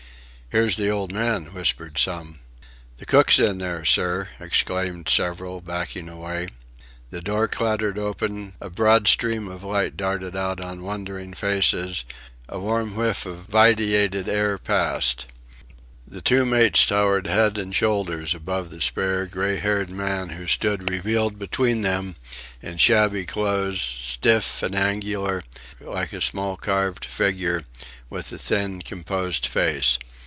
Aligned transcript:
"Here's 0.51 0.75
the 0.75 0.89
old 0.89 1.13
man," 1.13 1.53
whispered 1.53 1.97
some. 1.97 2.41
"The 2.97 3.05
cook's 3.05 3.39
in 3.39 3.59
there, 3.59 3.85
sir," 3.85 4.27
exclaimed 4.37 5.07
several, 5.07 5.61
backing 5.61 6.09
away. 6.09 6.49
The 7.09 7.21
door 7.21 7.47
clattered 7.47 7.97
open; 7.97 8.55
a 8.59 8.69
broad 8.69 9.07
stream 9.07 9.47
of 9.47 9.63
light 9.63 9.95
darted 9.95 10.35
out 10.35 10.59
on 10.59 10.83
wondering 10.83 11.33
faces; 11.33 12.03
a 12.49 12.59
warm 12.59 12.97
whiff 12.97 13.25
of 13.25 13.45
vitiated 13.47 14.27
air 14.27 14.57
passed. 14.57 15.25
The 16.05 16.19
two 16.21 16.45
mates 16.45 16.85
towered 16.85 17.27
head 17.27 17.57
and 17.57 17.73
shoulders 17.73 18.35
above 18.35 18.71
the 18.71 18.81
spare, 18.81 19.27
grey 19.27 19.55
haired 19.55 19.89
man 19.89 20.31
who 20.31 20.47
stood 20.47 20.89
revealed 20.89 21.39
between 21.39 21.79
them, 21.81 22.17
in 22.61 22.75
shabby 22.75 23.25
clothes, 23.25 23.79
stiff 23.81 24.61
and 24.61 24.75
angular, 24.75 25.43
like 25.79 26.11
a 26.11 26.19
small 26.19 26.57
carved 26.57 27.05
figure, 27.05 27.57
and 27.59 27.65
with 28.09 28.33
a 28.33 28.37
thin, 28.37 28.81
composed 28.81 29.45
face. 29.45 29.97